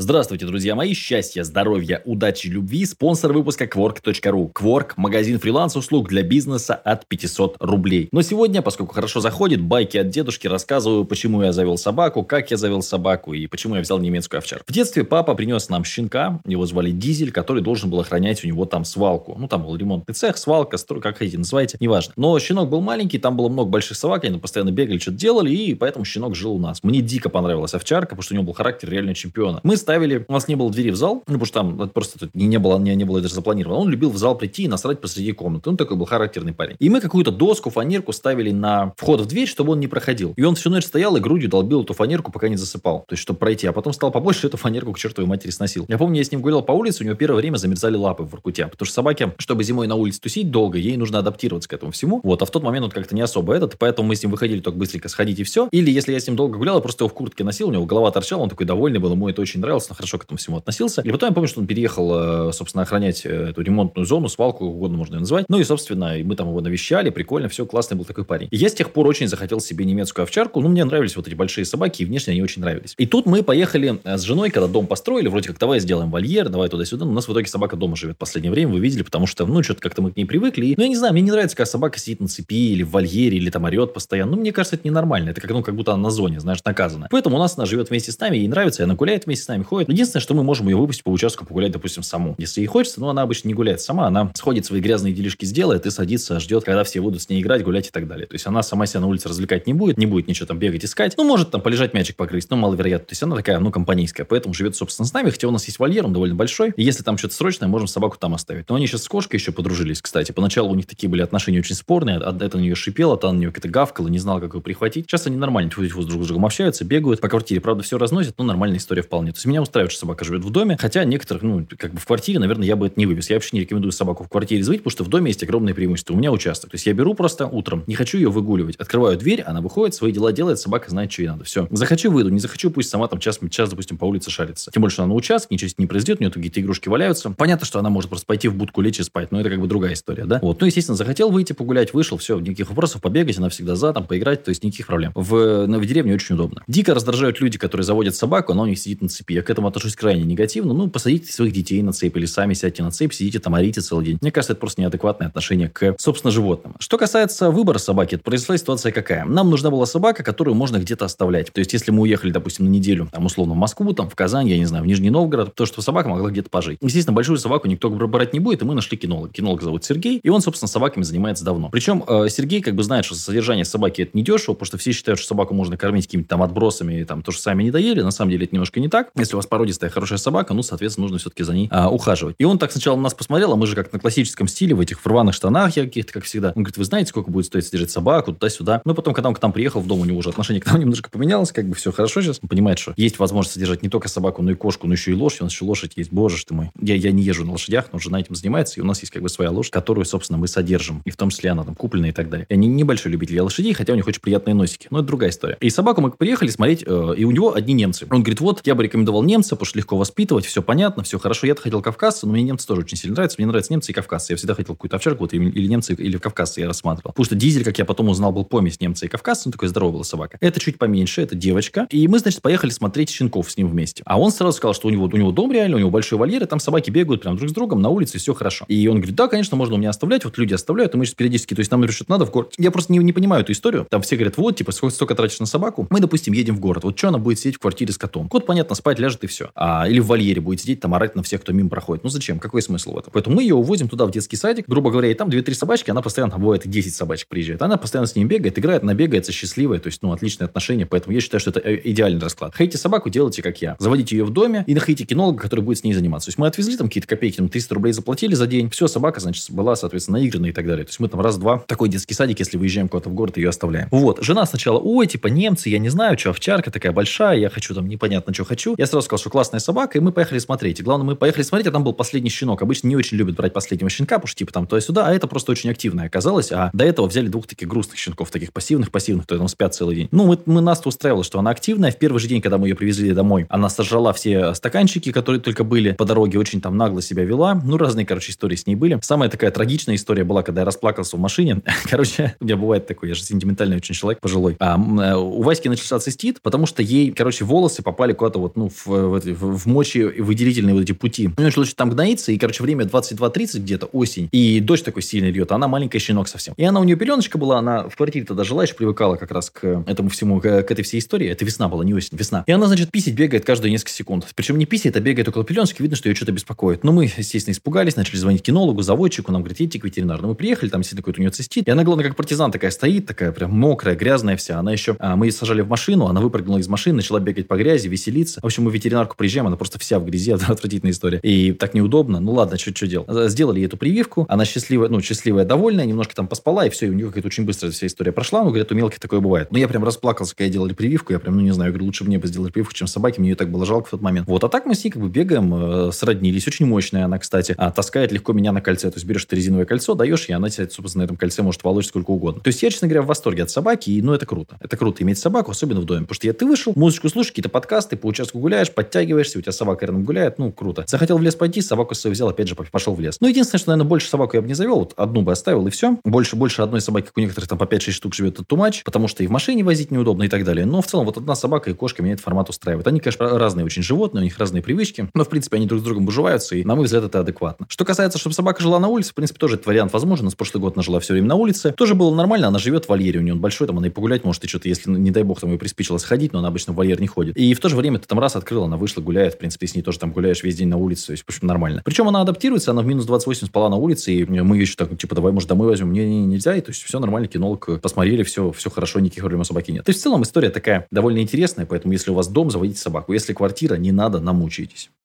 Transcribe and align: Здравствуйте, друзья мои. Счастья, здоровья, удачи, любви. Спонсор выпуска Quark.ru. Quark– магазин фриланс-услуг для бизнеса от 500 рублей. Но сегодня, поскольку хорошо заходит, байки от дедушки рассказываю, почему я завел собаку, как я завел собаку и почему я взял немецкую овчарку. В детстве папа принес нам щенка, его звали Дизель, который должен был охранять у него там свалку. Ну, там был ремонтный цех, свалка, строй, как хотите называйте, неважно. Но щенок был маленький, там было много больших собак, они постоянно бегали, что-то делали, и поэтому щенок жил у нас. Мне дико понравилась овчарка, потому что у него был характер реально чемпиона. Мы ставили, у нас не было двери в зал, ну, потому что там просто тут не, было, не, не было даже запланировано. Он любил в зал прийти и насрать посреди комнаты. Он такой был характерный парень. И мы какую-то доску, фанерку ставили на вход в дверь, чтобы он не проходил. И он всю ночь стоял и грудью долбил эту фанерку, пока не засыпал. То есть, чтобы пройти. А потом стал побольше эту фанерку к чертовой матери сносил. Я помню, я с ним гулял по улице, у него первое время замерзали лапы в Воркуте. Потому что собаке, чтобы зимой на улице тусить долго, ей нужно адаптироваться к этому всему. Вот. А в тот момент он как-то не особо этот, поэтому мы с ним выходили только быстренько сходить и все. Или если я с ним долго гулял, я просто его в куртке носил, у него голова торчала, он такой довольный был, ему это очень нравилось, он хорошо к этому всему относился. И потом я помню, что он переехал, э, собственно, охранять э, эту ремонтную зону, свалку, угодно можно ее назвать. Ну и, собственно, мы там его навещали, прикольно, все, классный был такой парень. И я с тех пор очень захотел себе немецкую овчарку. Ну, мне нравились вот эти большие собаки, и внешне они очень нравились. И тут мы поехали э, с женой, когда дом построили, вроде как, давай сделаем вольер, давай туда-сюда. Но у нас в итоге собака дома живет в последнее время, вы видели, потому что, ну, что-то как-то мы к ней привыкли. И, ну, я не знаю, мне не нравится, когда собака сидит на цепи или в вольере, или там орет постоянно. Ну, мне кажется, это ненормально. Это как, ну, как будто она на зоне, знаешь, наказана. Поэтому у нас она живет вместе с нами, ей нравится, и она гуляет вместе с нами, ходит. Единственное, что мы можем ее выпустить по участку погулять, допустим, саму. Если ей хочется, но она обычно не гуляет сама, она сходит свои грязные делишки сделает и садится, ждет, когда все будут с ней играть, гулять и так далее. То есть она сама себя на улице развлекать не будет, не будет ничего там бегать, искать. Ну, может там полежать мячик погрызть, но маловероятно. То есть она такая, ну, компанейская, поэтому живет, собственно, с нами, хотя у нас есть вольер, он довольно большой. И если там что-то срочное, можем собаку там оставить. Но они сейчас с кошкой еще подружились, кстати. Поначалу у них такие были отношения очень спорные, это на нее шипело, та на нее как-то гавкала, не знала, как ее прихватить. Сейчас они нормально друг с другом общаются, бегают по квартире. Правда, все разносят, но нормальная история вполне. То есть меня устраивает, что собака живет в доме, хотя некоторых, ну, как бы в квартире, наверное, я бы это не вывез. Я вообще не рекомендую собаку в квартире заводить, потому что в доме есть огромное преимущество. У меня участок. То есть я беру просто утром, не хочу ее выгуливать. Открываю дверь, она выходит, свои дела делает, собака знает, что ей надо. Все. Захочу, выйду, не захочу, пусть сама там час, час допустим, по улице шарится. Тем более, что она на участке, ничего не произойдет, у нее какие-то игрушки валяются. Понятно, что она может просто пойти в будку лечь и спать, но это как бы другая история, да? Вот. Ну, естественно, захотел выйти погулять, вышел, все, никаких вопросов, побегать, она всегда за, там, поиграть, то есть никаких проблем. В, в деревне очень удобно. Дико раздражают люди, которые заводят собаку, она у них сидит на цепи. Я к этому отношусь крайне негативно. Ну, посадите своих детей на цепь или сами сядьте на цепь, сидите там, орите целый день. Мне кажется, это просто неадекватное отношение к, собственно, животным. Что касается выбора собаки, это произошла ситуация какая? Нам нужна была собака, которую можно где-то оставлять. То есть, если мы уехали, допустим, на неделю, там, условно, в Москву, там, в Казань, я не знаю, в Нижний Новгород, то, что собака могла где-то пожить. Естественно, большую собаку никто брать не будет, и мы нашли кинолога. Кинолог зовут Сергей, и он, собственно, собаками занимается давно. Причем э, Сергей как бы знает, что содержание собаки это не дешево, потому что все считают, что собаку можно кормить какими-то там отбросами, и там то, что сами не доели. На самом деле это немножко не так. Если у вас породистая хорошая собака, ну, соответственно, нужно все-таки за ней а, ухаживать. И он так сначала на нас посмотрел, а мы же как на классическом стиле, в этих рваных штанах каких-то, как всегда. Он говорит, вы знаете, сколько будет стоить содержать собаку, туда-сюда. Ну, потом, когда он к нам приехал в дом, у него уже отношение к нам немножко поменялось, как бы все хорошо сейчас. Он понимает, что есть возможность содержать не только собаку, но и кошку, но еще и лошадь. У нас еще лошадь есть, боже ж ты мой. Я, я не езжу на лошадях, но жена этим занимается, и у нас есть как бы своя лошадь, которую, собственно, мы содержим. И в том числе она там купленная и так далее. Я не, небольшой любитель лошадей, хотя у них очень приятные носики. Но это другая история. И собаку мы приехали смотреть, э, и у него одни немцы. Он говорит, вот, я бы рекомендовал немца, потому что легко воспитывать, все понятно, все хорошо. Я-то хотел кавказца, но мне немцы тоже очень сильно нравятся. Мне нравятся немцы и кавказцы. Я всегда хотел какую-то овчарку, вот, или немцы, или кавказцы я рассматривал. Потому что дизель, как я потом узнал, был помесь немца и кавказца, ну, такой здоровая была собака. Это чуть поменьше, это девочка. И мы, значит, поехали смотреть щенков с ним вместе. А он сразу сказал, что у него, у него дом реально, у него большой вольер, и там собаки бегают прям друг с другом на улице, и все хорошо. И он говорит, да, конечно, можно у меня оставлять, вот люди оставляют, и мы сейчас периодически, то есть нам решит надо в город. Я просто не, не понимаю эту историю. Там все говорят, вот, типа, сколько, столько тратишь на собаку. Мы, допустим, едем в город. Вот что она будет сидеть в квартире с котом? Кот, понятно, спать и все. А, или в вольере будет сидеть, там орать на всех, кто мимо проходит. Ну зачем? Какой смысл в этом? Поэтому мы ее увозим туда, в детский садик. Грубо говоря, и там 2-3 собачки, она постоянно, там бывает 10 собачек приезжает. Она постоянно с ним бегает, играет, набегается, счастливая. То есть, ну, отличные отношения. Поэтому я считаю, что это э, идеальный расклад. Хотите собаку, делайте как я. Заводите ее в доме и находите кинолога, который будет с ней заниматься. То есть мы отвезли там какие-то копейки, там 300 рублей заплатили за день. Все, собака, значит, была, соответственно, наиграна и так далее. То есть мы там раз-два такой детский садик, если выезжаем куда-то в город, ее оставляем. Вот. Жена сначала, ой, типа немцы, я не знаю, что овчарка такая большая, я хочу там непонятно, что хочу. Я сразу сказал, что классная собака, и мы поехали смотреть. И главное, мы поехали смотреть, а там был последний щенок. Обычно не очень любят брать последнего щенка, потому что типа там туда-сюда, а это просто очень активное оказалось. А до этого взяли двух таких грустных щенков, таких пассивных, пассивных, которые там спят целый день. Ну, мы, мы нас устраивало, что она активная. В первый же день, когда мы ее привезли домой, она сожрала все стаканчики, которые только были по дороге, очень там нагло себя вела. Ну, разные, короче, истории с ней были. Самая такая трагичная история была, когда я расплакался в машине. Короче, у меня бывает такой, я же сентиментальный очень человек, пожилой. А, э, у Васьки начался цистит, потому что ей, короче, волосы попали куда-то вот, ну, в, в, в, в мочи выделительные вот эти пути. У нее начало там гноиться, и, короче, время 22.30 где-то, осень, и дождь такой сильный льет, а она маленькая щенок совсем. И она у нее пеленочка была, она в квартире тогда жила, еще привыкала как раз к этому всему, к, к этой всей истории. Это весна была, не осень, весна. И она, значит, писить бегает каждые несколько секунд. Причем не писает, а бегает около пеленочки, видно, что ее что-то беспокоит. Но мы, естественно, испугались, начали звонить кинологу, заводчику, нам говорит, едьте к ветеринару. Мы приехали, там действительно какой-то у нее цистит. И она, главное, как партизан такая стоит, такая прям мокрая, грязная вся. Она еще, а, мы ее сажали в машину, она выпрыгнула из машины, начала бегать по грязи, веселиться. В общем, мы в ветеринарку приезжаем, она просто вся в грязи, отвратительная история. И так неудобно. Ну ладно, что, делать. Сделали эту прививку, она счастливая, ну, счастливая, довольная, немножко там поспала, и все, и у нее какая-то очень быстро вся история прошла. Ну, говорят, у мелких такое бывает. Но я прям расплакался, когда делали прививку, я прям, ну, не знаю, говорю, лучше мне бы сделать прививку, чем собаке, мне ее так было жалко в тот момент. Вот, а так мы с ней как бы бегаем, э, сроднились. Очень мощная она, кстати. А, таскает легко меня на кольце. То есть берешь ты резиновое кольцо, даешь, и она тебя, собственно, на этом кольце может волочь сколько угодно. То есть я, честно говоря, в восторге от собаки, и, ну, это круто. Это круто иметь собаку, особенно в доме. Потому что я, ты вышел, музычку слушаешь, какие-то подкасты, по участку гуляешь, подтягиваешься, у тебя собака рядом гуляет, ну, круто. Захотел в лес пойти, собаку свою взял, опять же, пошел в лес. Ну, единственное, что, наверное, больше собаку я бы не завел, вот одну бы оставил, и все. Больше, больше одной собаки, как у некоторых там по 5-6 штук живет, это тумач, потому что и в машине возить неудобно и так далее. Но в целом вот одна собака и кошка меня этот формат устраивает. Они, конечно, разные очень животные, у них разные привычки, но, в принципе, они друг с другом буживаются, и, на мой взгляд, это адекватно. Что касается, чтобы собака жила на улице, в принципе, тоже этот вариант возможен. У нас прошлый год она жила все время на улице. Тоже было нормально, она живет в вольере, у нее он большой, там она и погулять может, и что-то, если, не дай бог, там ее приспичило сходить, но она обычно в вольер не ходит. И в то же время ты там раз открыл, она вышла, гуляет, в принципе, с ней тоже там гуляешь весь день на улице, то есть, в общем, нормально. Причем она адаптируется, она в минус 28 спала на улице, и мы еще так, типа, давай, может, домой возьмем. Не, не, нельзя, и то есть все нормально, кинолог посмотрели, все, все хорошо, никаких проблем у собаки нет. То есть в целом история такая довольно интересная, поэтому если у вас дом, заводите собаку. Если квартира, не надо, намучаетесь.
Здравствуйте, 0.00 0.46
друзья 0.46 0.76
мои. 0.76 0.94
Счастья, 0.94 1.42
здоровья, 1.42 2.02
удачи, 2.04 2.46
любви. 2.46 2.86
Спонсор 2.86 3.32
выпуска 3.32 3.64
Quark.ru. 3.64 4.52
Quark– 4.52 4.92
магазин 4.96 5.40
фриланс-услуг 5.40 6.08
для 6.08 6.22
бизнеса 6.22 6.76
от 6.76 7.04
500 7.08 7.56
рублей. 7.58 8.08
Но 8.12 8.22
сегодня, 8.22 8.62
поскольку 8.62 8.94
хорошо 8.94 9.18
заходит, 9.18 9.60
байки 9.60 9.96
от 9.96 10.08
дедушки 10.08 10.46
рассказываю, 10.46 11.04
почему 11.04 11.42
я 11.42 11.52
завел 11.52 11.76
собаку, 11.76 12.22
как 12.22 12.52
я 12.52 12.56
завел 12.56 12.80
собаку 12.80 13.32
и 13.32 13.48
почему 13.48 13.74
я 13.74 13.80
взял 13.80 13.98
немецкую 13.98 14.38
овчарку. 14.38 14.66
В 14.68 14.72
детстве 14.72 15.02
папа 15.02 15.34
принес 15.34 15.68
нам 15.68 15.82
щенка, 15.82 16.38
его 16.46 16.64
звали 16.64 16.92
Дизель, 16.92 17.32
который 17.32 17.60
должен 17.60 17.90
был 17.90 17.98
охранять 17.98 18.44
у 18.44 18.46
него 18.46 18.66
там 18.66 18.84
свалку. 18.84 19.34
Ну, 19.36 19.48
там 19.48 19.64
был 19.64 19.74
ремонтный 19.74 20.14
цех, 20.14 20.38
свалка, 20.38 20.76
строй, 20.76 21.00
как 21.00 21.18
хотите 21.18 21.38
называйте, 21.38 21.76
неважно. 21.80 22.12
Но 22.14 22.38
щенок 22.38 22.70
был 22.70 22.82
маленький, 22.82 23.18
там 23.18 23.36
было 23.36 23.48
много 23.48 23.68
больших 23.68 23.96
собак, 23.96 24.22
они 24.22 24.38
постоянно 24.38 24.70
бегали, 24.70 24.98
что-то 24.98 25.16
делали, 25.16 25.52
и 25.52 25.74
поэтому 25.74 26.04
щенок 26.04 26.36
жил 26.36 26.52
у 26.52 26.60
нас. 26.60 26.84
Мне 26.84 27.00
дико 27.00 27.30
понравилась 27.30 27.74
овчарка, 27.74 28.10
потому 28.10 28.22
что 28.22 28.34
у 28.34 28.36
него 28.36 28.46
был 28.46 28.52
характер 28.52 28.90
реально 28.90 29.12
чемпиона. 29.12 29.58
Мы 29.64 29.76
ставили, 29.88 30.26
у 30.28 30.32
нас 30.34 30.48
не 30.48 30.54
было 30.54 30.70
двери 30.70 30.90
в 30.90 30.96
зал, 30.96 31.22
ну, 31.26 31.38
потому 31.38 31.46
что 31.46 31.54
там 31.60 31.88
просто 31.88 32.18
тут 32.18 32.34
не, 32.34 32.58
было, 32.58 32.78
не, 32.78 32.94
не 32.94 33.04
было 33.04 33.22
даже 33.22 33.32
запланировано. 33.32 33.80
Он 33.80 33.88
любил 33.88 34.10
в 34.10 34.18
зал 34.18 34.36
прийти 34.36 34.64
и 34.64 34.68
насрать 34.68 35.00
посреди 35.00 35.32
комнаты. 35.32 35.70
Он 35.70 35.78
такой 35.78 35.96
был 35.96 36.04
характерный 36.04 36.52
парень. 36.52 36.76
И 36.78 36.90
мы 36.90 37.00
какую-то 37.00 37.30
доску, 37.30 37.70
фанерку 37.70 38.12
ставили 38.12 38.50
на 38.50 38.92
вход 38.98 39.22
в 39.22 39.26
дверь, 39.26 39.48
чтобы 39.48 39.72
он 39.72 39.80
не 39.80 39.88
проходил. 39.88 40.34
И 40.36 40.42
он 40.42 40.56
всю 40.56 40.68
ночь 40.68 40.84
стоял 40.84 41.16
и 41.16 41.20
грудью 41.20 41.48
долбил 41.48 41.84
эту 41.84 41.94
фанерку, 41.94 42.30
пока 42.30 42.50
не 42.50 42.56
засыпал. 42.56 43.06
То 43.08 43.14
есть, 43.14 43.22
чтобы 43.22 43.38
пройти. 43.38 43.66
А 43.66 43.72
потом 43.72 43.94
стал 43.94 44.10
побольше 44.10 44.46
эту 44.46 44.58
фанерку 44.58 44.92
к 44.92 44.98
чертовой 44.98 45.26
матери 45.26 45.52
сносил. 45.52 45.86
Я 45.88 45.96
помню, 45.96 46.18
я 46.18 46.24
с 46.24 46.30
ним 46.30 46.42
гулял 46.42 46.62
по 46.62 46.72
улице, 46.72 47.02
у 47.02 47.06
него 47.06 47.16
первое 47.16 47.40
время 47.40 47.56
замерзали 47.56 47.96
лапы 47.96 48.24
в 48.24 48.30
Воркуте. 48.30 48.66
Потому 48.66 48.84
что 48.84 48.94
собаке, 48.94 49.32
чтобы 49.38 49.64
зимой 49.64 49.86
на 49.86 49.94
улице 49.94 50.20
тусить 50.20 50.50
долго, 50.50 50.76
ей 50.76 50.98
нужно 50.98 51.20
адаптироваться 51.20 51.66
к 51.66 51.72
этому 51.72 51.92
всему. 51.92 52.20
Вот. 52.22 52.42
А 52.42 52.44
в 52.44 52.50
тот 52.50 52.62
момент 52.62 52.84
он 52.84 52.90
как-то 52.90 53.14
не 53.14 53.22
особо 53.22 53.54
этот, 53.54 53.78
поэтому 53.78 54.08
мы 54.08 54.16
с 54.16 54.22
ним 54.22 54.32
выходили 54.32 54.60
только 54.60 54.78
быстренько 54.78 55.08
сходить 55.08 55.38
и 55.38 55.44
все. 55.44 55.66
Или 55.72 55.90
если 55.90 56.12
я 56.12 56.20
с 56.20 56.26
ним 56.26 56.36
долго 56.36 56.58
гулял, 56.58 56.74
я 56.76 56.82
просто 56.82 57.04
его 57.04 57.08
в 57.08 57.14
куртке 57.14 57.42
носил, 57.42 57.68
у 57.68 57.72
него 57.72 57.86
голова 57.86 58.10
торчала, 58.10 58.42
он 58.42 58.50
такой 58.50 58.66
довольный 58.66 58.98
был, 58.98 59.12
ему 59.12 59.30
это 59.30 59.40
очень 59.40 59.60
нравилось, 59.60 59.77
он 59.88 59.96
хорошо 59.96 60.18
к 60.18 60.24
этому 60.24 60.38
всему 60.38 60.56
относился. 60.56 61.02
И 61.02 61.10
потом 61.10 61.30
я 61.30 61.34
помню, 61.34 61.48
что 61.48 61.60
он 61.60 61.66
переехал, 61.66 62.48
э, 62.48 62.52
собственно, 62.52 62.82
охранять 62.82 63.24
э, 63.24 63.50
эту 63.50 63.62
ремонтную 63.62 64.06
зону, 64.06 64.28
свалку, 64.28 64.66
угодно 64.66 64.98
можно 64.98 65.14
ее 65.14 65.20
назвать. 65.20 65.46
Ну 65.48 65.58
и, 65.58 65.64
собственно, 65.64 66.14
мы 66.24 66.36
там 66.36 66.48
его 66.48 66.60
навещали, 66.60 67.10
прикольно, 67.10 67.48
все, 67.48 67.66
классный 67.66 67.96
был 67.96 68.04
такой 68.04 68.24
парень. 68.24 68.48
И 68.50 68.56
я 68.56 68.68
с 68.68 68.74
тех 68.74 68.92
пор 68.92 69.06
очень 69.06 69.28
захотел 69.28 69.60
себе 69.60 69.84
немецкую 69.84 70.24
овчарку. 70.24 70.60
Ну, 70.60 70.68
мне 70.68 70.84
нравились 70.84 71.16
вот 71.16 71.26
эти 71.28 71.34
большие 71.34 71.64
собаки, 71.64 72.02
и 72.02 72.04
внешне 72.04 72.32
они 72.32 72.42
очень 72.42 72.62
нравились. 72.62 72.94
И 72.98 73.06
тут 73.06 73.26
мы 73.26 73.42
поехали 73.42 74.00
э, 74.04 74.18
с 74.18 74.22
женой, 74.22 74.50
когда 74.50 74.68
дом 74.68 74.86
построили, 74.86 75.28
вроде 75.28 75.48
как, 75.48 75.58
давай 75.58 75.80
сделаем 75.80 76.10
вольер, 76.10 76.48
давай 76.48 76.68
туда-сюда. 76.68 77.04
Но 77.04 77.12
у 77.12 77.14
нас 77.14 77.28
в 77.28 77.32
итоге 77.32 77.46
собака 77.46 77.76
дома 77.76 77.96
живет 77.96 78.16
в 78.16 78.18
последнее 78.18 78.50
время, 78.50 78.72
вы 78.72 78.80
видели, 78.80 79.02
потому 79.02 79.26
что, 79.26 79.46
ну, 79.46 79.62
что-то 79.62 79.80
как-то 79.80 80.02
мы 80.02 80.12
к 80.12 80.16
ней 80.16 80.24
привыкли. 80.24 80.66
И, 80.66 80.74
ну, 80.76 80.82
я 80.82 80.88
не 80.88 80.96
знаю, 80.96 81.12
мне 81.12 81.22
не 81.22 81.30
нравится, 81.30 81.56
когда 81.56 81.70
собака 81.70 81.98
сидит 81.98 82.20
на 82.20 82.28
цепи 82.28 82.72
или 82.72 82.82
в 82.82 82.90
вольере, 82.90 83.36
или 83.36 83.50
там 83.50 83.64
орет 83.64 83.94
постоянно. 83.94 84.32
Ну, 84.32 84.40
мне 84.40 84.52
кажется, 84.52 84.76
это 84.76 84.86
ненормально. 84.86 85.30
Это 85.30 85.40
как, 85.40 85.50
ну, 85.50 85.62
как 85.62 85.74
будто 85.74 85.92
она 85.92 86.04
на 86.04 86.10
зоне, 86.10 86.40
знаешь, 86.40 86.62
наказана. 86.64 87.08
Поэтому 87.10 87.36
у 87.36 87.38
нас 87.38 87.56
она 87.56 87.66
живет 87.66 87.90
вместе 87.90 88.12
с 88.12 88.18
нами, 88.18 88.36
ей 88.36 88.48
нравится, 88.48 88.82
и 88.82 88.84
она 88.84 88.94
гуляет 88.94 89.26
вместе 89.26 89.44
с 89.44 89.48
нами, 89.48 89.57
ходит. 89.64 89.88
Единственное, 89.88 90.22
что 90.22 90.34
мы 90.34 90.42
можем 90.42 90.68
ее 90.68 90.76
выпустить 90.76 91.04
по 91.04 91.10
участку 91.10 91.44
погулять, 91.44 91.72
допустим, 91.72 92.02
саму. 92.02 92.34
Если 92.38 92.60
ей 92.60 92.66
хочется, 92.66 93.00
но 93.00 93.10
она 93.10 93.22
обычно 93.22 93.48
не 93.48 93.54
гуляет 93.54 93.80
сама, 93.80 94.06
она 94.06 94.30
сходит 94.34 94.66
свои 94.66 94.80
грязные 94.80 95.12
делишки 95.12 95.44
сделает 95.44 95.86
и 95.86 95.90
садится, 95.90 96.40
ждет, 96.40 96.64
когда 96.64 96.84
все 96.84 97.00
будут 97.00 97.22
с 97.22 97.28
ней 97.28 97.40
играть, 97.40 97.62
гулять 97.64 97.88
и 97.88 97.90
так 97.90 98.06
далее. 98.06 98.26
То 98.26 98.34
есть 98.34 98.46
она 98.46 98.62
сама 98.62 98.86
себя 98.86 99.00
на 99.00 99.06
улице 99.06 99.28
развлекать 99.28 99.66
не 99.66 99.72
будет, 99.72 99.98
не 99.98 100.06
будет 100.06 100.28
ничего 100.28 100.46
там 100.46 100.58
бегать, 100.58 100.84
искать. 100.84 101.14
Ну, 101.16 101.24
может 101.24 101.50
там 101.50 101.60
полежать 101.60 101.94
мячик 101.94 102.16
погрызть, 102.16 102.50
но 102.50 102.56
маловероятно. 102.56 103.06
То 103.06 103.12
есть 103.12 103.22
она 103.22 103.36
такая, 103.36 103.58
ну, 103.58 103.70
компанейская, 103.70 104.24
поэтому 104.24 104.54
живет, 104.54 104.76
собственно, 104.76 105.06
с 105.06 105.12
нами, 105.12 105.30
хотя 105.30 105.48
у 105.48 105.50
нас 105.50 105.64
есть 105.66 105.78
вольер, 105.78 106.04
он 106.04 106.12
довольно 106.12 106.34
большой. 106.34 106.72
И 106.76 106.82
если 106.82 107.02
там 107.02 107.18
что-то 107.18 107.34
срочное, 107.34 107.68
можем 107.68 107.88
собаку 107.88 108.16
там 108.18 108.34
оставить. 108.34 108.68
Но 108.68 108.74
они 108.74 108.86
сейчас 108.86 109.02
с 109.02 109.08
кошкой 109.08 109.36
еще 109.36 109.52
подружились, 109.52 110.00
кстати. 110.00 110.32
Поначалу 110.32 110.70
у 110.70 110.74
них 110.74 110.86
такие 110.86 111.08
были 111.08 111.22
отношения 111.22 111.58
очень 111.58 111.74
спорные, 111.74 112.18
это 112.18 112.56
на 112.56 112.60
нее 112.60 112.74
шипело, 112.74 113.16
та 113.16 113.32
на 113.32 113.38
нее 113.38 113.50
как-то 113.50 113.68
гавкала, 113.68 114.08
не 114.08 114.18
знала, 114.18 114.40
как 114.40 114.54
ее 114.54 114.60
прихватить. 114.60 115.06
Сейчас 115.06 115.26
они 115.26 115.36
нормально 115.36 115.70
друг 115.70 115.84
с 115.84 116.06
другом 116.06 116.44
общаются, 116.44 116.84
бегают 116.84 117.20
по 117.20 117.28
квартире. 117.28 117.60
Правда, 117.60 117.82
все 117.82 117.98
разносят, 117.98 118.34
но 118.38 118.44
нормальная 118.44 118.78
история 118.78 119.02
вполне. 119.02 119.32
То 119.32 119.36
есть 119.36 119.46
меня 119.48 119.62
устраивает, 119.62 119.92
что 119.92 120.00
собака 120.00 120.24
живет 120.24 120.44
в 120.44 120.50
доме, 120.50 120.76
хотя 120.78 121.04
некоторых, 121.04 121.42
ну, 121.42 121.66
как 121.76 121.92
бы 121.92 122.00
в 122.00 122.06
квартире, 122.06 122.38
наверное, 122.38 122.66
я 122.66 122.76
бы 122.76 122.86
это 122.86 122.98
не 122.98 123.06
вывез. 123.06 123.30
Я 123.30 123.36
вообще 123.36 123.50
не 123.52 123.60
рекомендую 123.60 123.92
собаку 123.92 124.24
в 124.24 124.28
квартире 124.28 124.62
заводить, 124.62 124.82
потому 124.82 124.92
что 124.92 125.04
в 125.04 125.08
доме 125.08 125.30
есть 125.30 125.42
огромное 125.42 125.74
преимущество. 125.74 126.14
У 126.14 126.16
меня 126.16 126.32
участок. 126.32 126.70
То 126.70 126.74
есть 126.76 126.86
я 126.86 126.92
беру 126.92 127.14
просто 127.14 127.46
утром, 127.46 127.84
не 127.86 127.94
хочу 127.94 128.18
ее 128.18 128.30
выгуливать. 128.30 128.76
Открываю 128.76 129.16
дверь, 129.16 129.42
она 129.42 129.60
выходит, 129.60 129.94
свои 129.94 130.12
дела 130.12 130.32
делает, 130.32 130.58
собака 130.58 130.90
знает, 130.90 131.12
что 131.12 131.22
ей 131.22 131.28
надо. 131.28 131.44
Все. 131.44 131.66
Захочу, 131.70 132.10
выйду, 132.10 132.30
не 132.30 132.40
захочу, 132.40 132.70
пусть 132.70 132.90
сама 132.90 133.08
там 133.08 133.18
час, 133.18 133.40
час 133.50 133.70
допустим, 133.70 133.98
по 133.98 134.04
улице 134.04 134.30
шарится. 134.30 134.70
Тем 134.70 134.82
более, 134.82 134.92
что 134.92 135.02
она 135.02 135.10
на 135.10 135.14
участке, 135.14 135.54
ничего 135.54 135.70
не 135.78 135.86
произойдет, 135.86 136.20
у 136.20 136.22
нее 136.22 136.32
какие-то 136.32 136.60
игрушки 136.60 136.88
валяются. 136.88 137.30
Понятно, 137.30 137.66
что 137.66 137.78
она 137.78 137.90
может 137.90 138.10
просто 138.10 138.26
пойти 138.26 138.48
в 138.48 138.54
будку 138.54 138.80
лечь 138.80 139.00
и 139.00 139.02
спать, 139.02 139.32
но 139.32 139.40
это 139.40 139.50
как 139.50 139.60
бы 139.60 139.66
другая 139.66 139.94
история, 139.94 140.24
да? 140.24 140.38
Вот. 140.42 140.60
Ну, 140.60 140.66
естественно, 140.66 140.96
захотел 140.96 141.30
выйти 141.30 141.52
погулять, 141.52 141.94
вышел, 141.94 142.18
все, 142.18 142.38
никаких 142.38 142.68
вопросов, 142.68 143.00
побегать, 143.00 143.38
она 143.38 143.48
всегда 143.48 143.76
за, 143.76 143.92
там, 143.92 144.06
поиграть, 144.06 144.44
то 144.44 144.50
есть 144.50 144.62
никаких 144.62 144.86
проблем. 144.86 145.12
В, 145.14 145.66
в 145.66 145.86
деревне 145.86 146.14
очень 146.14 146.34
удобно. 146.34 146.62
Дико 146.66 146.94
раздражают 146.94 147.40
люди, 147.40 147.58
которые 147.58 147.84
заводят 147.84 148.14
собаку, 148.14 148.52
она 148.52 148.62
у 148.62 148.66
них 148.66 148.78
сидит 148.78 149.02
на 149.02 149.08
цепи. 149.08 149.37
Я 149.38 149.42
к 149.42 149.50
этому 149.50 149.68
отношусь 149.68 149.94
крайне 149.94 150.24
негативно. 150.24 150.74
Ну, 150.74 150.88
посадите 150.88 151.32
своих 151.32 151.52
детей 151.52 151.80
на 151.80 151.92
цепь 151.92 152.16
или 152.16 152.26
сами 152.26 152.54
сядьте 152.54 152.82
на 152.82 152.90
цепь, 152.90 153.12
сидите 153.12 153.38
там, 153.38 153.54
орите 153.54 153.80
целый 153.80 154.04
день. 154.04 154.18
Мне 154.20 154.32
кажется, 154.32 154.52
это 154.52 154.58
просто 154.58 154.80
неадекватное 154.80 155.28
отношение 155.28 155.68
к, 155.68 155.94
собственно, 155.96 156.32
животным. 156.32 156.74
Что 156.80 156.98
касается 156.98 157.52
выбора 157.52 157.78
собаки, 157.78 158.16
это 158.16 158.24
произошла 158.24 158.58
ситуация 158.58 158.90
какая? 158.90 159.24
Нам 159.24 159.48
нужна 159.48 159.70
была 159.70 159.86
собака, 159.86 160.24
которую 160.24 160.56
можно 160.56 160.78
где-то 160.78 161.04
оставлять. 161.04 161.52
То 161.52 161.60
есть, 161.60 161.72
если 161.72 161.92
мы 161.92 162.02
уехали, 162.02 162.32
допустим, 162.32 162.64
на 162.64 162.68
неделю, 162.68 163.08
там, 163.12 163.26
условно, 163.26 163.54
в 163.54 163.56
Москву, 163.56 163.92
там, 163.92 164.10
в 164.10 164.16
Казань, 164.16 164.48
я 164.48 164.58
не 164.58 164.64
знаю, 164.64 164.82
в 164.82 164.88
Нижний 164.88 165.10
Новгород, 165.10 165.54
то, 165.54 165.66
что 165.66 165.82
собака 165.82 166.08
могла 166.08 166.30
где-то 166.30 166.50
пожить. 166.50 166.78
Естественно, 166.82 167.14
большую 167.14 167.38
собаку 167.38 167.68
никто 167.68 167.90
брать 167.90 168.32
не 168.32 168.40
будет, 168.40 168.62
и 168.62 168.64
мы 168.64 168.74
нашли 168.74 168.98
кинолога. 168.98 169.32
Кинолог 169.32 169.62
зовут 169.62 169.84
Сергей, 169.84 170.18
и 170.20 170.28
он, 170.30 170.40
собственно, 170.40 170.68
собаками 170.68 171.04
занимается 171.04 171.44
давно. 171.44 171.68
Причем 171.68 172.02
э, 172.08 172.28
Сергей 172.28 172.60
как 172.60 172.74
бы 172.74 172.82
знает, 172.82 173.04
что 173.04 173.14
содержание 173.14 173.64
собаки 173.64 174.02
это 174.02 174.10
не 174.14 174.24
дешево, 174.24 174.54
потому 174.54 174.66
что 174.66 174.78
все 174.78 174.90
считают, 174.90 175.20
что 175.20 175.28
собаку 175.28 175.54
можно 175.54 175.76
кормить 175.76 176.06
какими-то 176.06 176.30
там 176.30 176.42
отбросами, 176.42 177.02
и 177.02 177.04
там 177.04 177.22
то, 177.22 177.30
что 177.30 177.40
сами 177.40 177.62
не 177.62 177.70
доели. 177.70 178.00
На 178.00 178.10
самом 178.10 178.32
деле 178.32 178.46
это 178.46 178.56
немножко 178.56 178.80
не 178.80 178.88
так. 178.88 179.10
Если 179.28 179.36
у 179.36 179.40
вас 179.40 179.46
породистая 179.46 179.90
хорошая 179.90 180.18
собака, 180.18 180.54
ну, 180.54 180.62
соответственно, 180.62 181.02
нужно 181.02 181.18
все-таки 181.18 181.42
за 181.42 181.52
ней 181.52 181.68
а, 181.70 181.90
ухаживать. 181.90 182.34
И 182.38 182.44
он 182.44 182.58
так 182.58 182.72
сначала 182.72 182.96
на 182.96 183.02
нас 183.02 183.12
посмотрел, 183.12 183.52
а 183.52 183.56
мы 183.56 183.66
же 183.66 183.74
как 183.74 183.92
на 183.92 183.98
классическом 183.98 184.48
стиле, 184.48 184.74
в 184.74 184.80
этих 184.80 185.04
рваных 185.04 185.34
штанах 185.34 185.74
каких-то, 185.74 186.14
как 186.14 186.24
всегда. 186.24 186.48
Он 186.56 186.62
говорит, 186.62 186.78
вы 186.78 186.84
знаете, 186.84 187.10
сколько 187.10 187.30
будет 187.30 187.44
стоить 187.44 187.66
содержать 187.66 187.90
собаку, 187.90 188.32
туда-сюда. 188.32 188.80
Ну, 188.86 188.94
потом, 188.94 189.12
когда 189.12 189.28
он 189.28 189.34
к 189.34 189.42
нам 189.42 189.52
приехал 189.52 189.82
в 189.82 189.86
дом, 189.86 190.00
у 190.00 190.06
него 190.06 190.16
уже 190.16 190.30
отношение 190.30 190.62
к 190.62 190.66
нам 190.66 190.80
немножко 190.80 191.10
поменялось, 191.10 191.52
как 191.52 191.68
бы 191.68 191.74
все 191.74 191.92
хорошо 191.92 192.22
сейчас. 192.22 192.38
Он 192.42 192.48
понимает, 192.48 192.78
что 192.78 192.94
есть 192.96 193.18
возможность 193.18 193.52
содержать 193.52 193.82
не 193.82 193.90
только 193.90 194.08
собаку, 194.08 194.40
но 194.40 194.52
и 194.52 194.54
кошку, 194.54 194.86
но 194.86 194.94
еще 194.94 195.10
и 195.10 195.14
лошадь. 195.14 195.42
У 195.42 195.44
нас 195.44 195.52
еще 195.52 195.66
лошадь 195.66 195.92
есть, 195.96 196.10
боже 196.10 196.38
ж 196.38 196.44
ты 196.44 196.54
мой. 196.54 196.70
Я, 196.80 196.94
я 196.94 197.12
не 197.12 197.22
езжу 197.22 197.44
на 197.44 197.52
лошадях, 197.52 197.90
но 197.92 197.98
жена 197.98 198.20
этим 198.20 198.34
занимается, 198.34 198.80
и 198.80 198.82
у 198.82 198.86
нас 198.86 199.00
есть 199.00 199.12
как 199.12 199.20
бы 199.20 199.28
своя 199.28 199.50
лошадь, 199.50 199.72
которую, 199.72 200.06
собственно, 200.06 200.38
мы 200.38 200.48
содержим. 200.48 201.02
И 201.04 201.10
в 201.10 201.18
том 201.18 201.28
числе 201.28 201.50
она 201.50 201.64
там 201.64 201.74
купленная 201.74 202.10
и 202.10 202.14
так 202.14 202.30
далее. 202.30 202.46
Я 202.48 202.56
не, 202.56 202.66
небольшой 202.66 203.12
любитель 203.12 203.38
лошадей, 203.40 203.74
хотя 203.74 203.92
у 203.92 203.96
них 203.96 204.06
очень 204.06 204.22
приятные 204.22 204.54
носики. 204.54 204.86
Но 204.90 205.00
это 205.00 205.06
другая 205.06 205.28
история. 205.28 205.58
И 205.60 205.68
собаку 205.68 206.00
мы 206.00 206.10
приехали 206.12 206.48
смотреть, 206.48 206.82
э, 206.86 207.14
и 207.18 207.24
у 207.24 207.30
него 207.30 207.54
одни 207.54 207.74
немцы. 207.74 208.06
Он 208.10 208.22
говорит, 208.22 208.40
вот, 208.40 208.62
я 208.64 208.74
бы 208.74 208.82
рекомендовал 208.82 209.17
немца, 209.22 209.50
потому 209.50 209.66
что 209.66 209.78
легко 209.78 209.96
воспитывать, 209.96 210.46
все 210.46 210.62
понятно, 210.62 211.02
все 211.02 211.18
хорошо. 211.18 211.46
Я-то 211.46 211.62
хотел 211.62 211.82
кавказца, 211.82 212.26
но 212.26 212.32
мне 212.32 212.42
немцы 212.42 212.66
тоже 212.66 212.82
очень 212.82 212.96
сильно 212.96 213.14
нравятся. 213.14 213.36
Мне 213.38 213.46
нравятся 213.46 213.72
немцы 213.72 213.92
и 213.92 213.94
кавказцы. 213.94 214.32
Я 214.32 214.36
всегда 214.36 214.54
хотел 214.54 214.74
какую-то 214.74 214.96
овчарку, 214.96 215.24
вот, 215.24 215.32
или 215.32 215.66
немцы, 215.66 215.94
или 215.94 216.18
кавказцы 216.18 216.60
я 216.60 216.66
рассматривал. 216.66 217.12
Потому 217.12 217.24
что 217.24 217.34
дизель, 217.34 217.64
как 217.64 217.78
я 217.78 217.84
потом 217.84 218.08
узнал, 218.08 218.32
был 218.32 218.44
помесь 218.44 218.80
немца 218.80 219.06
и 219.06 219.08
кавказца, 219.08 219.48
ну, 219.48 219.52
такой 219.52 219.68
здоровая 219.68 219.94
была 219.94 220.04
собака. 220.04 220.38
Это 220.40 220.60
чуть 220.60 220.78
поменьше, 220.78 221.22
это 221.22 221.34
девочка. 221.34 221.86
И 221.90 222.06
мы, 222.08 222.18
значит, 222.18 222.42
поехали 222.42 222.70
смотреть 222.70 223.10
щенков 223.10 223.50
с 223.50 223.56
ним 223.56 223.68
вместе. 223.68 224.02
А 224.06 224.18
он 224.18 224.30
сразу 224.30 224.56
сказал, 224.56 224.74
что 224.74 224.88
у 224.88 224.90
него, 224.90 225.04
у 225.04 225.16
него 225.16 225.32
дом 225.32 225.52
реально, 225.52 225.76
у 225.76 225.80
него 225.80 225.90
большой 225.90 226.18
вольер, 226.18 226.42
и 226.42 226.46
там 226.46 226.60
собаки 226.60 226.90
бегают 226.90 227.22
прям 227.22 227.36
друг 227.36 227.50
с 227.50 227.52
другом 227.52 227.80
на 227.80 227.88
улице, 227.88 228.16
и 228.16 228.20
все 228.20 228.34
хорошо. 228.34 228.64
И 228.68 228.86
он 228.88 228.96
говорит, 228.96 229.14
да, 229.14 229.28
конечно, 229.28 229.56
можно 229.56 229.74
у 229.74 229.78
меня 229.78 229.90
оставлять, 229.90 230.24
вот 230.24 230.38
люди 230.38 230.54
оставляют, 230.54 230.94
и 230.94 230.98
мы 230.98 231.06
сейчас 231.06 231.14
периодически, 231.14 231.54
то 231.54 231.60
есть 231.60 231.70
нам 231.70 231.84
решит 231.84 232.08
надо 232.08 232.26
в 232.26 232.30
город. 232.30 232.54
Я 232.58 232.70
просто 232.70 232.92
не, 232.92 232.98
не 232.98 233.12
понимаю 233.12 233.42
эту 233.42 233.52
историю. 233.52 233.86
Там 233.90 234.02
все 234.02 234.16
говорят, 234.16 234.36
вот, 234.36 234.56
типа, 234.56 234.72
сколько, 234.72 234.94
столько 234.94 235.14
тратишь 235.14 235.40
на 235.40 235.46
собаку. 235.46 235.86
Мы, 235.90 236.00
допустим, 236.00 236.32
едем 236.32 236.56
в 236.56 236.60
город. 236.60 236.84
Вот 236.84 236.98
что 236.98 237.08
она 237.08 237.18
будет 237.18 237.38
сидеть 237.38 237.56
в 237.56 237.58
квартире 237.58 237.92
с 237.92 237.98
котом? 237.98 238.28
Кот, 238.28 238.46
понятно, 238.46 238.74
спать 238.74 238.98
и 239.22 239.26
все. 239.26 239.50
А, 239.54 239.88
или 239.88 240.00
в 240.00 240.06
вольере 240.06 240.40
будет 240.40 240.60
сидеть, 240.60 240.80
там 240.80 240.94
орать 240.94 241.14
на 241.14 241.22
всех, 241.22 241.40
кто 241.42 241.52
мимо 241.52 241.68
проходит. 241.68 242.04
Ну 242.04 242.10
зачем? 242.10 242.38
Какой 242.38 242.62
смысл 242.62 242.94
в 242.94 242.98
этом? 242.98 243.12
Поэтому 243.12 243.36
мы 243.36 243.42
ее 243.42 243.54
увозим 243.54 243.88
туда, 243.88 244.06
в 244.06 244.10
детский 244.10 244.36
садик. 244.36 244.66
Грубо 244.68 244.90
говоря, 244.90 245.10
и 245.10 245.14
там 245.14 245.28
2-3 245.28 245.54
собачки, 245.54 245.90
она 245.90 246.02
постоянно, 246.02 246.32
там 246.32 246.40
бывает 246.40 246.66
10 246.66 246.94
собачек 246.94 247.28
приезжает. 247.28 247.62
Она 247.62 247.76
постоянно 247.76 248.06
с 248.06 248.16
ним 248.16 248.28
бегает, 248.28 248.58
играет, 248.58 248.82
набегается, 248.82 249.32
счастливая. 249.32 249.78
То 249.78 249.88
есть, 249.88 250.02
ну, 250.02 250.12
отличные 250.12 250.46
отношения. 250.46 250.86
Поэтому 250.86 251.14
я 251.14 251.20
считаю, 251.20 251.40
что 251.40 251.50
это 251.50 251.60
э, 251.60 251.80
идеальный 251.84 252.20
расклад. 252.20 252.54
Хотите 252.54 252.78
собаку, 252.78 253.10
делайте 253.10 253.42
как 253.42 253.60
я. 253.62 253.76
Заводите 253.78 254.16
ее 254.16 254.24
в 254.24 254.30
доме 254.30 254.64
и 254.66 254.74
находите 254.74 255.04
кинолога, 255.04 255.40
который 255.40 255.60
будет 255.60 255.78
с 255.78 255.84
ней 255.84 255.92
заниматься. 255.92 256.26
То 256.26 256.30
есть 256.30 256.38
мы 256.38 256.46
отвезли 256.46 256.76
там 256.76 256.88
какие-то 256.88 257.08
копейки, 257.08 257.36
там 257.36 257.48
300 257.48 257.74
рублей 257.74 257.92
заплатили 257.92 258.34
за 258.34 258.46
день. 258.46 258.70
Все, 258.70 258.88
собака, 258.88 259.20
значит, 259.20 259.50
была, 259.50 259.76
соответственно, 259.76 260.18
наиграна 260.18 260.46
и 260.46 260.52
так 260.52 260.66
далее. 260.66 260.84
То 260.84 260.90
есть 260.90 261.00
мы 261.00 261.08
там 261.08 261.20
раз-два 261.20 261.58
такой 261.60 261.88
детский 261.88 262.14
садик, 262.14 262.38
если 262.38 262.56
выезжаем 262.56 262.88
куда-то 262.88 263.10
в 263.10 263.14
город, 263.14 263.36
ее 263.36 263.48
оставляем. 263.48 263.88
Вот. 263.90 264.22
Жена 264.22 264.44
сначала, 264.46 264.78
ой, 264.78 265.06
типа 265.06 265.28
немцы, 265.28 265.68
я 265.68 265.78
не 265.78 265.88
знаю, 265.88 266.18
что 266.18 266.30
овчарка 266.30 266.70
такая 266.70 266.92
большая, 266.92 267.38
я 267.38 267.50
хочу 267.50 267.74
там 267.74 267.88
непонятно, 267.88 268.34
что 268.34 268.44
хочу. 268.44 268.74
Я 268.78 268.86
сразу 268.86 268.97
сказал, 269.02 269.18
что 269.18 269.30
классная 269.30 269.60
собака, 269.60 269.98
и 269.98 270.00
мы 270.00 270.12
поехали 270.12 270.38
смотреть. 270.38 270.80
И 270.80 270.82
главное, 270.82 271.06
мы 271.06 271.16
поехали 271.16 271.42
смотреть, 271.42 271.68
а 271.68 271.72
там 271.72 271.84
был 271.84 271.92
последний 271.92 272.30
щенок. 272.30 272.62
Обычно 272.62 272.88
не 272.88 272.96
очень 272.96 273.16
любят 273.16 273.36
брать 273.36 273.52
последнего 273.52 273.90
щенка, 273.90 274.16
потому 274.16 274.28
что 274.28 274.38
типа 274.38 274.52
там 274.52 274.66
туда-сюда, 274.66 275.06
а 275.06 275.12
это 275.12 275.26
просто 275.26 275.52
очень 275.52 275.70
активное 275.70 276.06
оказалось. 276.06 276.52
А 276.52 276.70
до 276.72 276.84
этого 276.84 277.06
взяли 277.06 277.28
двух 277.28 277.46
таких 277.46 277.68
грустных 277.68 277.98
щенков, 277.98 278.30
таких 278.30 278.52
пассивных, 278.52 278.90
пассивных, 278.90 279.24
которые 279.24 279.40
там 279.40 279.48
спят 279.48 279.74
целый 279.74 279.96
день. 279.96 280.08
Ну, 280.10 280.26
мы, 280.26 280.38
мы 280.46 280.60
нас 280.60 280.82
устраивало, 280.84 281.24
что 281.24 281.38
она 281.38 281.50
активная. 281.50 281.90
В 281.90 281.98
первый 281.98 282.18
же 282.18 282.28
день, 282.28 282.40
когда 282.40 282.58
мы 282.58 282.68
ее 282.68 282.74
привезли 282.74 283.12
домой, 283.12 283.46
она 283.48 283.68
сожрала 283.68 284.12
все 284.12 284.54
стаканчики, 284.54 285.12
которые 285.12 285.40
только 285.40 285.64
были 285.64 285.92
по 285.92 286.04
дороге, 286.04 286.38
очень 286.38 286.60
там 286.60 286.76
нагло 286.76 287.02
себя 287.02 287.24
вела. 287.24 287.54
Ну, 287.54 287.76
разные, 287.76 288.06
короче, 288.06 288.32
истории 288.32 288.56
с 288.56 288.66
ней 288.66 288.74
были. 288.74 288.98
Самая 289.02 289.28
такая 289.28 289.50
трагичная 289.50 289.94
история 289.96 290.24
была, 290.24 290.42
когда 290.42 290.62
я 290.62 290.64
расплакался 290.64 291.16
в 291.16 291.20
машине. 291.20 291.62
Короче, 291.90 292.36
у 292.40 292.44
меня 292.44 292.56
бывает 292.56 292.86
такой, 292.86 293.08
я 293.08 293.14
же 293.14 293.22
сентиментальный 293.22 293.76
очень 293.76 293.94
человек, 293.94 294.20
пожилой. 294.20 294.56
А, 294.58 294.76
э, 294.76 295.16
у 295.16 295.42
Васьки 295.42 295.68
начался 295.68 295.98
цистит, 295.98 296.40
потому 296.42 296.66
что 296.66 296.82
ей, 296.82 297.12
короче, 297.12 297.44
волосы 297.44 297.82
попали 297.82 298.12
куда-то 298.12 298.38
вот, 298.38 298.56
ну, 298.56 298.68
в, 298.68 298.86
в, 298.88 299.20
в, 299.20 299.58
в 299.58 299.66
мочи 299.66 300.02
выделительные 300.02 300.74
вот 300.74 300.82
эти 300.82 300.92
пути. 300.92 301.26
У 301.26 301.40
нее 301.40 301.46
начало 301.46 301.66
там 301.66 301.90
гноиться, 301.90 302.32
и, 302.32 302.38
короче, 302.38 302.62
время 302.62 302.84
22.30 302.84 303.60
где-то, 303.60 303.86
осень, 303.86 304.28
и 304.32 304.60
дождь 304.60 304.84
такой 304.84 305.02
сильный 305.02 305.30
льет, 305.30 305.52
а 305.52 305.56
она 305.56 305.68
маленькая 305.68 305.98
щенок 305.98 306.28
совсем. 306.28 306.54
И 306.56 306.64
она 306.64 306.80
у 306.80 306.84
нее 306.84 306.96
пеленочка 306.96 307.38
была, 307.38 307.58
она 307.58 307.88
в 307.88 307.96
квартире 307.96 308.24
тогда 308.24 308.44
жила, 308.44 308.62
еще 308.62 308.74
привыкала 308.74 309.16
как 309.16 309.30
раз 309.30 309.50
к 309.50 309.84
этому 309.86 310.08
всему, 310.08 310.40
к, 310.40 310.62
к 310.62 310.70
этой 310.70 310.82
всей 310.82 310.98
истории. 310.98 311.28
Это 311.28 311.44
весна 311.44 311.68
была, 311.68 311.84
не 311.84 311.94
осень, 311.94 312.16
весна. 312.16 312.44
И 312.46 312.52
она, 312.52 312.66
значит, 312.66 312.90
писить 312.90 313.14
бегает 313.14 313.44
каждые 313.44 313.70
несколько 313.70 313.92
секунд. 313.92 314.26
Причем 314.34 314.58
не 314.58 314.66
писает, 314.66 314.96
а 314.96 315.00
бегает 315.00 315.28
около 315.28 315.44
пеленочки, 315.44 315.82
видно, 315.82 315.96
что 315.96 316.08
ее 316.08 316.14
что-то 316.14 316.32
беспокоит. 316.32 316.84
Но 316.84 316.92
мы, 316.92 317.04
естественно, 317.04 317.52
испугались, 317.52 317.96
начали 317.96 318.16
звонить 318.16 318.42
кинологу, 318.42 318.82
заводчику, 318.82 319.32
нам 319.32 319.42
говорит, 319.42 319.60
едьте 319.60 319.78
к 319.78 319.84
ветеринару. 319.84 320.26
Мы 320.26 320.34
приехали, 320.34 320.68
там 320.68 320.80
действительно 320.80 321.02
какой-то 321.02 321.20
у 321.20 321.22
нее 321.22 321.30
цистит. 321.30 321.66
И 321.66 321.70
она, 321.70 321.84
главное, 321.84 322.04
как 322.04 322.16
партизан 322.16 322.50
такая 322.50 322.70
стоит, 322.70 323.06
такая 323.06 323.32
прям 323.32 323.52
мокрая, 323.52 323.96
грязная 323.96 324.36
вся. 324.36 324.58
Она 324.58 324.72
еще, 324.72 324.96
а, 324.98 325.16
мы 325.16 325.26
ее 325.26 325.32
сажали 325.32 325.60
в 325.62 325.68
машину, 325.68 326.06
она 326.06 326.20
выпрыгнула 326.20 326.58
из 326.58 326.68
машины, 326.68 326.96
начала 326.96 327.20
бегать 327.20 327.48
по 327.48 327.56
грязи, 327.56 327.88
веселиться. 327.88 328.40
В 328.40 328.46
общем, 328.46 328.67
мы 328.68 328.72
в 328.72 328.74
ветеринарку 328.74 329.16
приезжаем, 329.16 329.46
она 329.46 329.56
просто 329.56 329.78
вся 329.78 329.98
в 329.98 330.04
грязи, 330.04 330.30
отвратительная 330.32 330.92
история. 330.92 331.20
И 331.22 331.52
так 331.52 331.74
неудобно. 331.74 332.20
Ну 332.20 332.32
ладно, 332.32 332.58
что, 332.58 332.86
делать. 332.86 333.08
Сделали 333.30 333.62
эту 333.62 333.76
прививку, 333.76 334.26
она 334.28 334.44
счастливая, 334.44 334.88
ну, 334.88 335.00
счастливая, 335.00 335.44
довольная, 335.44 335.86
немножко 335.86 336.14
там 336.14 336.28
поспала, 336.28 336.66
и 336.66 336.70
все, 336.70 336.86
и 336.86 336.90
у 336.90 336.92
нее 336.92 337.06
какая-то 337.08 337.28
очень 337.28 337.44
быстро 337.44 337.70
вся 337.70 337.86
история 337.86 338.12
прошла. 338.12 338.42
Ну, 338.42 338.50
говорят, 338.50 338.70
у 338.70 338.74
мелких 338.74 339.00
такое 339.00 339.20
бывает. 339.20 339.50
Но 339.50 339.58
я 339.58 339.68
прям 339.68 339.84
расплакался, 339.84 340.36
когда 340.36 340.52
делали 340.52 340.74
прививку, 340.74 341.12
я 341.12 341.18
прям, 341.18 341.36
ну, 341.36 341.40
не 341.40 341.52
знаю, 341.52 341.72
говорю, 341.72 341.86
лучше 341.86 342.04
мне 342.04 342.18
бы 342.18 342.26
сделать 342.26 342.52
прививку, 342.52 342.74
чем 342.74 342.86
собаке, 342.86 343.20
мне 343.20 343.30
ее 343.30 343.36
так 343.36 343.50
было 343.50 343.64
жалко 343.64 343.86
в 343.86 343.90
тот 343.90 344.02
момент. 344.02 344.28
Вот, 344.28 344.44
а 344.44 344.48
так 344.48 344.66
мы 344.66 344.74
с 344.74 344.84
ней 344.84 344.90
как 344.90 345.00
бы 345.00 345.08
бегаем, 345.08 345.88
э, 345.88 345.92
сроднились. 345.92 346.46
Очень 346.46 346.66
мощная 346.66 347.06
она, 347.06 347.18
кстати. 347.18 347.54
А, 347.56 347.70
таскает 347.70 348.12
легко 348.12 348.32
меня 348.32 348.52
на 348.52 348.60
кольце. 348.60 348.90
То 348.90 348.96
есть 348.96 349.06
берешь 349.06 349.24
ты 349.24 349.36
резиновое 349.36 349.64
кольцо, 349.64 349.94
даешь, 349.94 350.28
и 350.28 350.32
она 350.32 350.50
тебя, 350.50 350.68
собственно, 350.68 351.04
на 351.04 351.06
этом 351.06 351.16
кольце 351.16 351.42
может 351.42 351.64
волочь 351.64 351.86
сколько 351.86 352.10
угодно. 352.10 352.42
То 352.42 352.48
есть 352.48 352.62
я, 352.62 352.70
честно 352.70 352.88
говоря, 352.88 353.02
в 353.02 353.06
восторге 353.06 353.44
от 353.44 353.50
собаки, 353.50 353.90
и, 353.90 354.02
ну, 354.02 354.12
это 354.12 354.26
круто. 354.26 354.58
Это 354.60 354.76
круто 354.76 355.02
иметь 355.02 355.18
собаку, 355.18 355.52
особенно 355.52 355.80
в 355.80 355.84
доме. 355.84 356.02
Потому 356.02 356.14
что 356.14 356.26
я, 356.26 356.32
ты 356.32 356.44
вышел, 356.44 356.72
музычку 356.76 357.08
слушаешь, 357.08 357.32
какие-то 357.32 357.48
подкасты, 357.48 357.96
по 357.96 358.06
участку 358.06 358.38
гуляешь, 358.38 358.57
подтягиваешься, 358.66 359.38
у 359.38 359.42
тебя 359.42 359.52
собака 359.52 359.86
рядом 359.86 360.04
гуляет, 360.04 360.38
ну, 360.38 360.52
круто. 360.52 360.84
Захотел 360.86 361.18
в 361.18 361.22
лес 361.22 361.34
пойти, 361.34 361.60
собаку 361.62 361.94
свою 361.94 362.14
взял, 362.14 362.28
опять 362.28 362.48
же, 362.48 362.54
пошел 362.54 362.94
в 362.94 363.00
лес. 363.00 363.16
Ну, 363.20 363.28
единственное, 363.28 363.60
что, 363.60 363.70
наверное, 363.70 363.88
больше 363.88 364.08
собаку 364.08 364.36
я 364.36 364.42
бы 364.42 364.48
не 364.48 364.54
завел, 364.54 364.80
вот 364.80 364.94
одну 364.96 365.22
бы 365.22 365.32
оставил, 365.32 365.66
и 365.66 365.70
все. 365.70 365.98
Больше, 366.04 366.36
больше 366.36 366.62
одной 366.62 366.80
собаки, 366.80 367.06
как 367.06 367.16
у 367.16 367.20
некоторых 367.20 367.48
там 367.48 367.58
по 367.58 367.64
5-6 367.64 367.90
штук 367.92 368.14
живет, 368.14 368.34
это 368.34 368.44
тумач, 368.44 368.82
потому 368.84 369.08
что 369.08 369.22
и 369.22 369.26
в 369.26 369.30
машине 369.30 369.62
возить 369.64 369.90
неудобно 369.90 370.24
и 370.24 370.28
так 370.28 370.44
далее. 370.44 370.66
Но 370.66 370.82
в 370.82 370.86
целом 370.86 371.06
вот 371.06 371.16
одна 371.16 371.34
собака 371.34 371.70
и 371.70 371.74
кошка 371.74 372.02
меня 372.02 372.14
этот 372.14 372.24
формат 372.24 372.48
устраивает. 372.48 372.86
Они, 372.86 373.00
конечно, 373.00 373.38
разные 373.38 373.64
очень 373.64 373.82
животные, 373.82 374.22
у 374.22 374.24
них 374.24 374.38
разные 374.38 374.62
привычки, 374.62 375.08
но, 375.14 375.24
в 375.24 375.28
принципе, 375.28 375.56
они 375.56 375.66
друг 375.66 375.80
с 375.80 375.84
другом 375.84 376.04
буживаются, 376.04 376.56
и, 376.56 376.64
на 376.64 376.74
мой 376.74 376.86
взгляд, 376.86 377.04
это 377.04 377.20
адекватно. 377.20 377.66
Что 377.68 377.84
касается, 377.84 378.18
чтобы 378.18 378.34
собака 378.34 378.62
жила 378.62 378.78
на 378.78 378.88
улице, 378.88 379.10
в 379.12 379.14
принципе, 379.14 379.38
тоже 379.38 379.54
этот 379.54 379.66
вариант 379.66 379.92
возможен. 379.92 380.24
У 380.24 380.26
нас 380.26 380.34
прошлый 380.34 380.60
год 380.60 380.74
она 380.76 380.82
жила 380.82 381.00
все 381.00 381.12
время 381.12 381.28
на 381.28 381.34
улице. 381.34 381.72
Тоже 381.72 381.94
было 381.94 382.14
нормально, 382.14 382.48
она 382.48 382.58
живет 382.58 382.86
в 382.86 382.88
вольере, 382.88 383.20
у 383.20 383.22
нее 383.22 383.34
он 383.34 383.40
большой, 383.40 383.66
там 383.66 383.78
она 383.78 383.86
и 383.88 383.90
погулять 383.90 384.24
может, 384.24 384.44
и 384.44 384.48
что-то, 384.48 384.68
если, 384.68 384.90
не 384.90 385.10
дай 385.10 385.22
бог, 385.22 385.40
там 385.40 385.50
ее 385.50 385.58
приспичило 385.58 385.98
сходить, 385.98 386.32
но 386.32 386.40
она 386.40 386.48
обычно 386.48 386.72
в 386.72 386.76
вольер 386.76 387.00
не 387.00 387.06
ходит. 387.06 387.36
И 387.36 387.54
в 387.54 387.60
то 387.60 387.68
же 387.68 387.76
время 387.76 387.98
ты 387.98 388.06
там 388.06 388.18
раз 388.18 388.36
открыл, 388.48 388.64
она 388.64 388.78
вышла, 388.78 389.02
гуляет, 389.02 389.34
в 389.34 389.38
принципе, 389.38 389.66
с 389.66 389.74
ней 389.74 389.82
тоже 389.82 389.98
там 389.98 390.10
гуляешь 390.10 390.42
весь 390.42 390.56
день 390.56 390.68
на 390.68 390.78
улице, 390.78 391.08
то 391.08 391.12
есть, 391.12 391.22
в 391.24 391.28
общем, 391.28 391.46
нормально. 391.46 391.82
Причем 391.84 392.08
она 392.08 392.22
адаптируется, 392.22 392.70
она 392.70 392.80
в 392.80 392.86
минус 392.86 393.04
28 393.04 393.46
спала 393.46 393.68
на 393.68 393.76
улице, 393.76 394.12
и 394.12 394.24
мы 394.24 394.56
еще 394.56 394.74
так, 394.74 394.96
типа, 394.96 395.14
давай, 395.14 395.32
может, 395.32 395.48
домой 395.48 395.68
возьмем. 395.68 395.92
Не, 395.92 396.06
не, 396.06 396.24
нельзя, 396.24 396.56
и 396.56 396.60
то 396.62 396.70
есть 396.70 396.82
все 396.82 396.98
нормально, 396.98 397.28
кинолог 397.28 397.80
посмотрели, 397.82 398.22
все, 398.22 398.50
все 398.52 398.70
хорошо, 398.70 399.00
никаких 399.00 399.22
проблем 399.22 399.40
у 399.40 399.44
собаки 399.44 399.70
нет. 399.70 399.84
То 399.84 399.90
есть 399.90 400.00
в 400.00 400.02
целом 400.02 400.22
история 400.22 400.48
такая 400.48 400.86
довольно 400.90 401.18
интересная, 401.18 401.66
поэтому 401.66 401.92
если 401.92 402.10
у 402.10 402.14
вас 402.14 402.28
дом, 402.28 402.50
заводите 402.50 402.80
собаку. 402.80 403.12
Если 403.12 403.34
квартира, 403.34 403.74
не 403.74 403.92
надо, 403.92 404.18
намучаетесь. 404.18 404.90